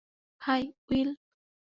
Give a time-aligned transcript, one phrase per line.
[0.41, 1.09] High, will.